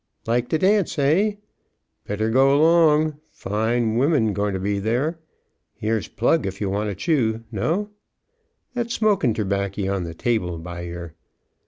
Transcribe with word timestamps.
Like 0.25 0.49
to 0.49 0.57
dance, 0.57 0.97
eh? 0.97 1.33
Better 2.07 2.31
go 2.31 2.57
'long 2.59 3.19
fine 3.31 3.97
women 3.97 4.33
going 4.33 4.53
ter 4.55 4.59
be 4.59 4.79
there 4.79 5.19
here's 5.75 6.07
plug, 6.07 6.47
if 6.47 6.59
ye 6.59 6.65
want 6.65 6.89
a 6.89 6.95
chew 6.95 7.43
no? 7.51 7.91
That's 8.73 8.95
smokin' 8.95 9.35
terbaccer 9.35 9.93
on 9.93 10.03
the 10.03 10.15
table 10.15 10.57
by 10.57 10.81
yer. 10.85 11.13